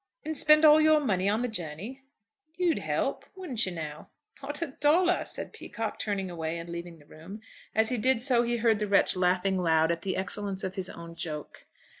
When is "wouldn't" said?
3.35-3.63